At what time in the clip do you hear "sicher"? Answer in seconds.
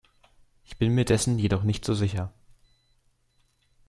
1.93-2.33